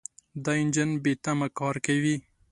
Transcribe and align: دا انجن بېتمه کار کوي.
دا 0.43 0.51
انجن 0.61 0.89
بېتمه 1.03 1.47
کار 1.59 1.75
کوي. 1.85 2.15